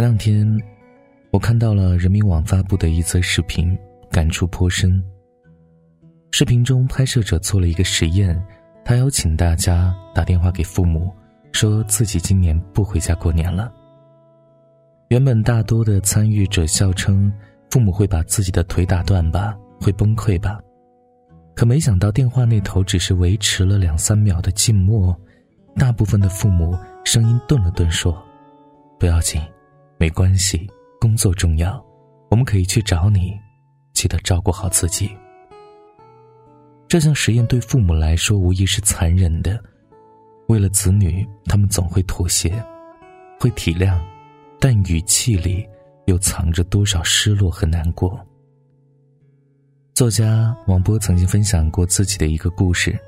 [0.00, 0.58] 前两天，
[1.30, 3.78] 我看到了人民网发布的一则视频，
[4.10, 5.04] 感触颇深。
[6.30, 8.42] 视频中，拍摄者做了一个实验，
[8.82, 11.12] 他邀请大家打电话给父母，
[11.52, 13.70] 说自己今年不回家过年了。
[15.08, 17.30] 原本大多的参与者笑称，
[17.70, 20.58] 父母会把自己的腿打断吧，会崩溃吧。
[21.54, 25.14] 可没想到，电话那头只是维持了两三秒的静默，
[25.76, 28.18] 大部分的父母声音顿了顿，说
[28.98, 29.38] ：“不要紧，
[30.00, 30.66] 没关系，
[30.98, 31.78] 工作重要，
[32.30, 33.38] 我们可以去找你，
[33.92, 35.14] 记得照顾好自己。”
[36.88, 39.62] 这项实验对父母来说无疑是残忍的，
[40.48, 42.50] 为了子女，他们总会妥协，
[43.38, 44.00] 会体谅，
[44.58, 45.68] 但语气里
[46.06, 48.18] 又藏着多少失落和难过。
[49.92, 52.98] 作家王波曾经分享过自己的一个故事：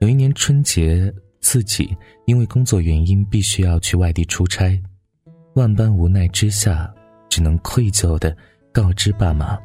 [0.00, 4.82] 有一年春节，自己因为工作原因必须要去外地出差，
[5.58, 6.88] 万般无奈之下，
[7.28, 8.34] 只能愧疚的
[8.72, 9.58] 告知爸妈。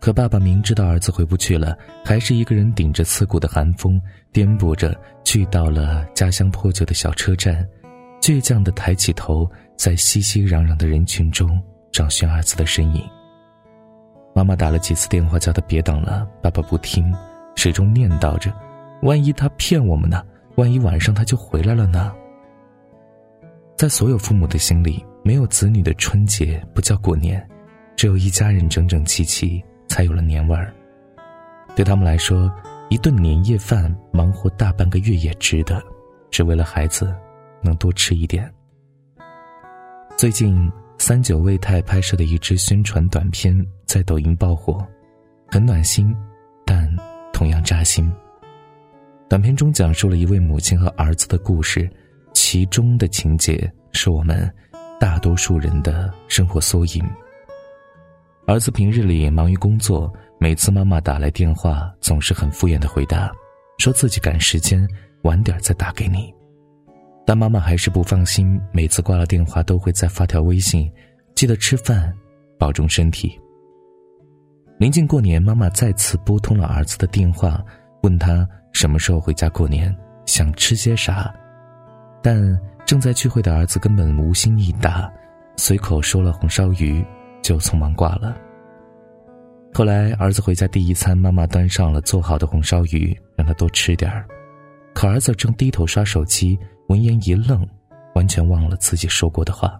[0.00, 7.64] 可爸爸明知道儿子回不去了，还是一个人顶着刺骨的寒风，颠簸着去到了家乡破旧的小车站，
[8.20, 13.08] 倔强的抬起头，在熙熙攘攘的人群中找寻儿子的身影。
[14.34, 17.14] 妈妈打了几次电话叫他别等了，爸爸不听，
[17.54, 18.52] 始终念叨着
[19.02, 20.24] ：“万一他骗我们呢？
[20.56, 22.12] 万一晚上他就回来了呢？”
[23.82, 27.44] 在所有父母的心里，没有子女的春节不叫过年，
[27.96, 29.60] 只有一家人整整齐齐。
[29.88, 30.72] 才有了年味儿。
[31.74, 32.48] 对他们来说，
[32.90, 35.82] 一顿年夜饭忙活大半个月也值得，
[36.30, 37.12] 只为了孩子
[37.60, 38.48] 能多吃一点。
[40.16, 43.52] 最近三九胃泰拍摄的一支宣传短片
[43.84, 44.78] 在抖音爆火，
[45.48, 46.14] 很暖心，
[46.64, 46.88] 但
[47.32, 48.08] 同样扎心。
[49.28, 51.90] 短片中讲述了一位母亲和儿子的故事，
[52.32, 54.50] 其中的情节是我们
[54.98, 57.04] 大多数人的生活缩影。
[58.46, 63.32] 儿子平日里忙于工作，每次妈妈打来电话，总是很敷衍的回答，
[63.78, 64.86] 说自己赶时间，
[65.22, 66.32] 晚点再打给你。
[67.24, 70.90] 但妈妈还是不放心，每次挂了电话都会再发条微信，
[71.36, 72.12] 记得吃饭，
[72.58, 73.38] 保重身体。
[74.76, 77.62] 临近过年，妈妈再次拨通了儿子的电话，
[78.02, 81.32] 问他什么时候回家过年，想吃些啥。
[82.22, 85.12] 但正在聚会的儿子根本无心应答，
[85.56, 87.04] 随口说了红烧鱼。
[87.42, 88.36] 就匆忙挂了。
[89.74, 94.24] 后来儿子回家第一餐，妈妈端上了做好的红烧鱼，让他多吃点儿。
[94.94, 96.56] 可儿子正低头刷手机，
[96.88, 97.66] 闻言一愣，
[98.14, 99.76] 完全忘了自己说过的话。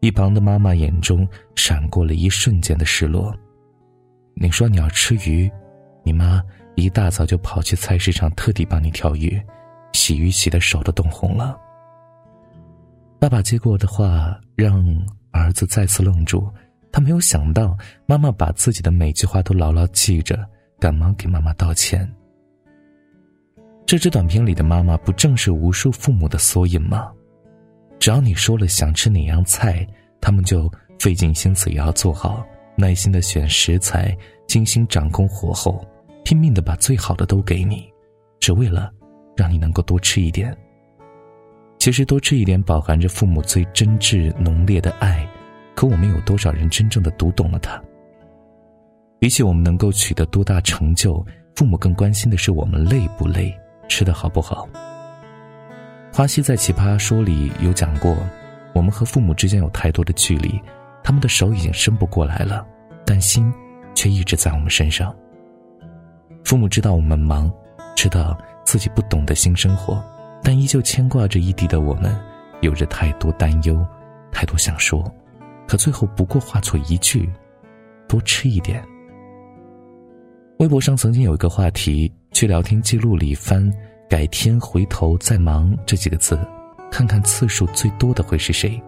[0.00, 3.32] 一旁的妈妈眼中闪过了一瞬间的失落。
[4.34, 5.48] 你说你要吃鱼，
[6.02, 6.42] 你妈
[6.74, 9.40] 一大早就跑去菜市场特地帮你挑鱼，
[9.92, 11.58] 洗鱼洗的手都冻红了。
[13.18, 14.84] 爸爸接过的话让
[15.30, 16.48] 儿子再次愣住。
[16.92, 20.44] 他没有想到，妈妈把自己的每句话都牢牢记着，
[20.80, 22.10] 赶忙给妈妈道歉。
[23.86, 27.12] 这支短片里的妈妈，不正是无数父母的缩影吗？
[28.00, 29.86] 只要你说了想吃哪样菜，
[30.20, 30.68] 他们就
[30.98, 34.16] 费尽心思也要做好，耐心的选食材，
[34.48, 35.86] 精心掌控火候，
[36.24, 37.88] 拼命的把最好的都给你，
[38.40, 38.90] 只为了
[39.40, 40.54] 让你能够多吃一点。
[41.78, 45.26] 其实，多吃一点，饱含着父母最真挚浓烈的爱。
[45.74, 47.82] 可我们有多少人真正的读懂了它？
[49.18, 51.24] 比起我们能够取得多大成就，
[51.54, 53.58] 父母更关心的是我们累不累，
[53.88, 54.68] 吃的好不好。
[56.12, 58.14] 花溪在《奇葩说》里有讲过，
[58.74, 60.60] 我们和父母之间有太多的距离，
[61.02, 62.66] 他们的手已经伸不过来了，
[63.06, 63.50] 但心
[63.94, 65.16] 却一直在我们身上。
[66.44, 67.50] 父母知道我们忙，
[67.96, 70.02] 知道自己不懂得新生活，
[70.42, 72.14] 但依旧牵挂着异地的我们，
[72.60, 73.86] 有着太多担忧，
[74.30, 75.12] 太多想说。
[75.66, 77.30] 可最后不过化作一句
[78.08, 78.84] ：“多吃一点。”
[80.58, 83.72] 微博上曾经有一个话题，去聊天记录里翻
[84.10, 86.38] “改天回头再忙”这几个字，
[86.90, 88.82] 看看次数最多的会是谁。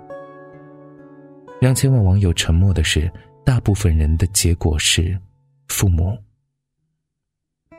[1.61, 3.09] 让千万网友沉默的是，
[3.45, 5.17] 大部分人的结果是
[5.69, 6.19] 父母。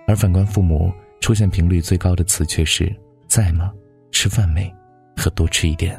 [0.07, 0.91] 而反观父母，
[1.23, 2.93] 出现频率最高的词却是
[3.29, 3.71] “在吗？
[4.11, 4.69] 吃饭没？
[5.15, 5.97] 和多吃一点。”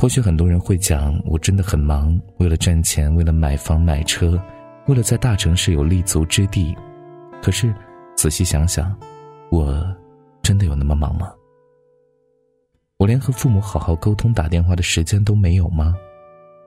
[0.00, 4.42] 或许很多人会讲，我真的很忙，为了赚钱，为了买房买车，
[4.86, 6.74] 为了在大城市有立足之地。
[7.42, 7.70] 可是，
[8.16, 8.96] 仔细想想，
[9.50, 9.86] 我
[10.40, 11.30] 真的有那么忙吗？
[12.96, 15.94] 我连和父母好好沟通、打电话的时间都没有吗？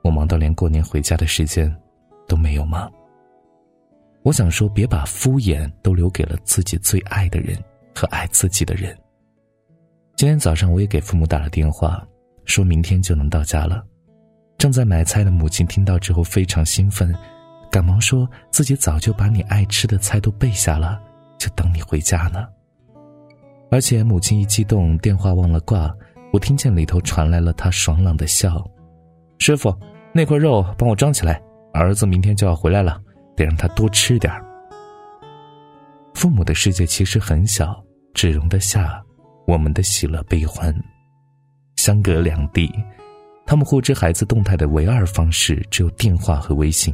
[0.04, 1.76] 我忙到连过年回家的时间
[2.28, 2.88] 都没有吗？
[4.30, 7.58] 我想说，别把敷衍都留给了自己最爱的人
[7.96, 8.96] 和爱自己的人。
[10.16, 12.08] 今天早上，我也给父母打了电话。
[12.46, 13.84] 说明天就能到家了，
[14.56, 17.12] 正在买菜的母亲听到之后非常兴奋，
[17.72, 21.02] 赶忙说自己早就把你爱吃的菜都备下了，
[21.40, 22.48] 就等你回家呢。
[23.72, 25.92] 而且母亲一激动，电话忘了挂，
[26.32, 28.64] 我听见里头传来了她爽朗的笑
[29.40, 29.76] ：“师傅，
[30.14, 31.42] 那块肉帮我装起来，
[31.74, 33.02] 儿子明天就要回来了，
[33.40, 34.46] 得让他多吃点儿。”
[36.14, 37.82] 父母的世界其实很小，
[38.14, 39.02] 只容得下
[39.48, 40.76] 我们的喜乐悲欢。
[41.78, 42.70] 相隔两地，
[43.46, 46.94] 他们获知孩子动态的唯二方式只有电话和微信。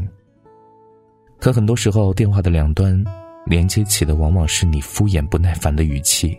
[1.40, 3.04] 可很多时候，电话的两端
[3.46, 6.38] 连接起的往往是你敷衍不耐烦的语气，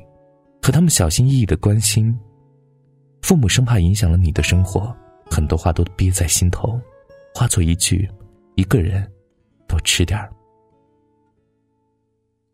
[0.63, 2.17] 和他们小心翼翼的关心。
[3.23, 4.95] 父母生怕影响了你的生活，
[5.29, 6.81] 很多话都憋在心头，
[7.35, 8.09] 化作一句
[8.55, 9.05] ：“一个人，
[9.67, 10.31] 多吃点儿。”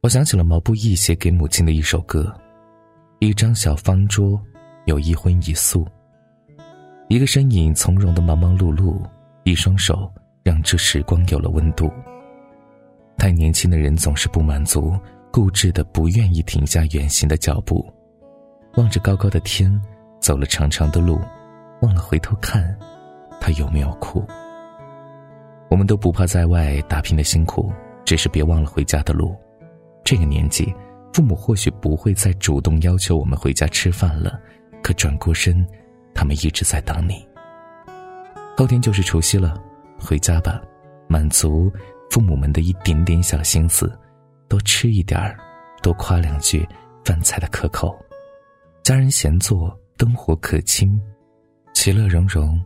[0.02, 2.34] 我想起了毛不易写给母亲的一首歌：
[3.20, 4.40] 一张小方桌，
[4.86, 5.86] 有一荤一素。
[7.08, 9.00] 一个身影从容的忙忙碌碌，
[9.44, 10.10] 一双手
[10.42, 11.88] 让这时光有了温度。
[13.16, 14.98] 太年轻的人总是不满足，
[15.30, 17.86] 固执的不愿意停下远行的脚步，
[18.76, 19.80] 望着高高的天，
[20.20, 21.20] 走了长长的路，
[21.82, 22.76] 忘了回头看，
[23.40, 24.26] 他有没有哭。
[25.72, 27.72] 我们都不怕在外打拼的辛苦，
[28.04, 29.34] 只是别忘了回家的路。
[30.04, 30.70] 这个年纪，
[31.14, 34.38] 父母或许不会再主动要求我们回家吃饭了，
[34.82, 35.66] 可转过身，
[36.14, 37.26] 他们一直在等你。
[38.54, 39.58] 后天就是除夕了，
[39.98, 40.60] 回家吧，
[41.08, 41.72] 满足
[42.10, 43.90] 父母们的一点点小心思，
[44.48, 45.38] 多吃一点儿，
[45.82, 46.68] 多夸两句
[47.02, 47.98] 饭菜的可口，
[48.82, 51.00] 家人闲坐，灯火可亲，
[51.72, 52.62] 其乐融融，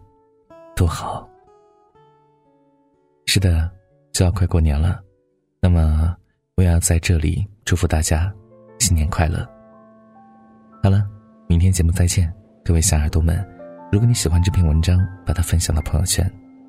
[0.74, 1.24] 多好。
[3.36, 3.70] 是的，
[4.14, 4.98] 就要快过年了，
[5.60, 6.16] 那么。
[6.56, 8.32] 我也要在这里祝福大家
[8.78, 9.46] 新年快乐。
[10.82, 11.06] 好了，
[11.46, 12.32] 明天节目再见，
[12.64, 13.46] 各位小耳朵们。
[13.92, 16.24] 如果你喜欢这篇文章，把它分享到朋友圈，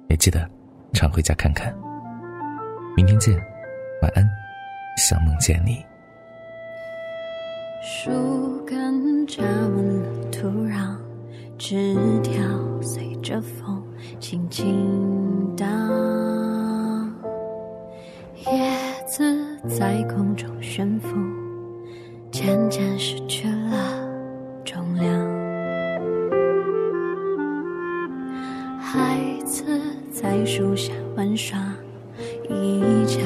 [0.10, 0.46] 也记得
[0.92, 1.74] 常回家看看。
[2.98, 3.34] 明天见，
[4.02, 4.30] 晚安，
[4.98, 5.82] 想梦见你。
[7.82, 8.12] 树
[8.66, 10.98] 根扎稳了土壤，
[11.58, 12.44] 枝条
[12.82, 13.82] 随着风
[14.20, 15.66] 轻轻荡，
[18.46, 18.72] 叶
[19.06, 19.46] 子。
[19.68, 21.10] 在空中悬浮，
[22.32, 24.08] 渐渐失去了
[24.64, 25.08] 重量。
[28.80, 29.80] 孩子
[30.12, 31.60] 在树下玩耍，
[32.50, 33.20] 一角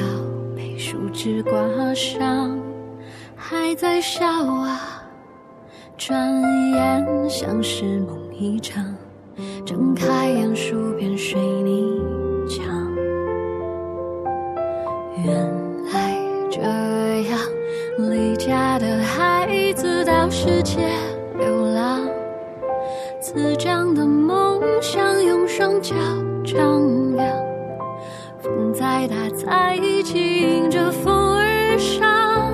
[0.56, 2.58] 被树枝刮伤，
[3.36, 5.04] 还在笑啊，
[5.96, 6.42] 转
[6.72, 8.84] 眼像是梦一场。
[9.64, 12.00] 睁开眼，树边水泥
[12.48, 12.81] 墙。
[15.24, 15.34] 原
[15.92, 16.16] 来
[16.50, 16.60] 这
[17.30, 17.38] 样。
[17.98, 20.78] 离家的孩子到世界
[21.38, 22.00] 流浪，
[23.20, 25.94] 滋长的梦想用双脚
[26.44, 27.28] 丈量。
[28.40, 32.50] 风再大再急，迎着风而上，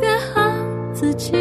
[0.00, 0.50] 约好
[0.92, 1.32] 自己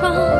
[0.00, 0.36] 闯。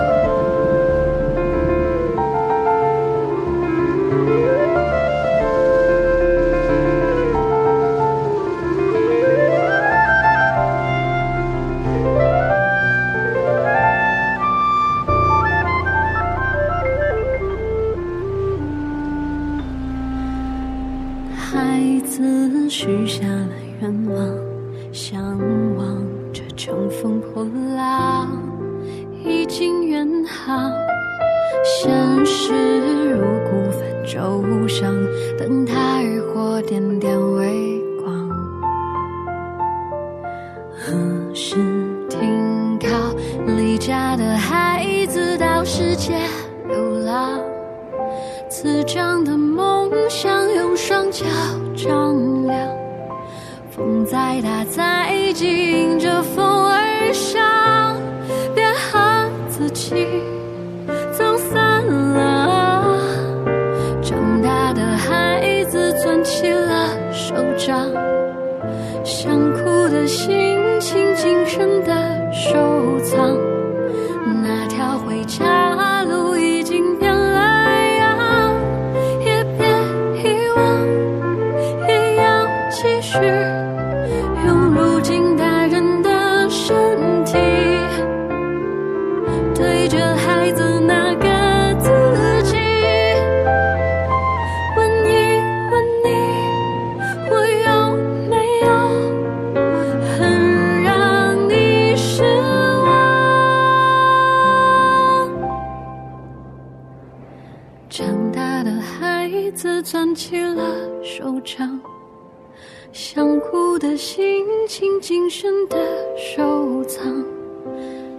[22.68, 23.48] 许下了
[23.80, 24.28] 愿望，
[24.92, 25.38] 向
[25.76, 27.44] 往着乘风破
[27.74, 28.28] 浪，
[29.26, 30.72] 已经远航。
[31.64, 32.54] 现实
[33.10, 34.94] 如孤帆舟上，
[35.36, 38.28] 灯塔渔火点点微光。
[40.78, 41.56] 何时
[42.08, 42.88] 停靠？
[43.56, 46.14] 离家的孩子到世界
[46.68, 47.40] 流浪，
[48.48, 51.24] 滋长的梦想用双脚
[51.76, 52.68] 丈量。
[53.70, 57.42] 风再大再急，迎着风而上，
[67.66, 67.90] 手掌，
[69.04, 70.45] 想哭的心
[108.80, 110.62] 孩子攥起了
[111.02, 111.80] 手掌，
[112.92, 115.76] 想哭的心情谨慎的
[116.16, 117.24] 收藏。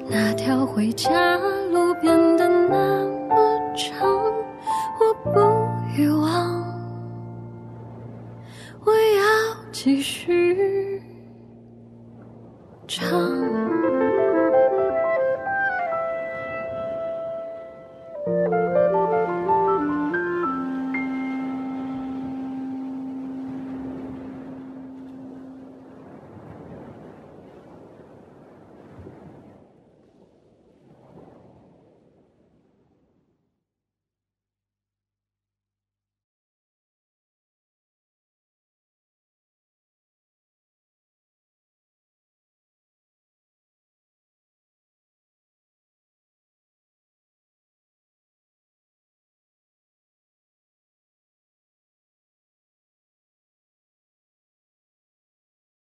[0.10, 1.38] 那条回家
[1.72, 4.10] 路变得那么长，
[5.00, 6.64] 我不遗忘，
[8.86, 11.02] 我要继续
[12.88, 13.66] 唱。